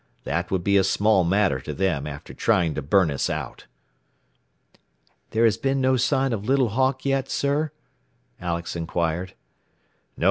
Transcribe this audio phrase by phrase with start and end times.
[0.23, 3.67] That would be a small matter to them, after trying to burn us out."
[5.29, 7.71] "There has been no sign of Little Hawk yet, sir?"
[8.41, 9.35] Alex inquired.
[10.17, 10.19] "No.